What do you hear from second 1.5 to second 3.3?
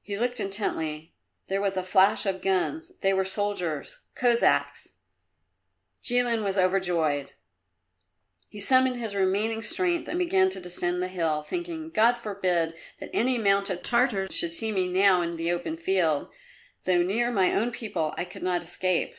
was a flash of guns they were